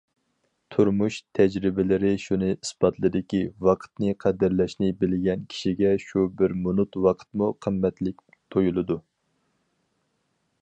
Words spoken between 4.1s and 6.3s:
قەدىرلەشنى بىلگەن كىشىگە شۇ